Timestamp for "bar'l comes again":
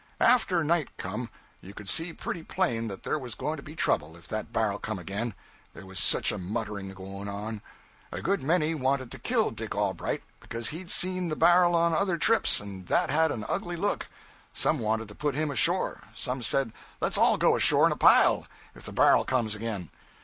18.93-19.91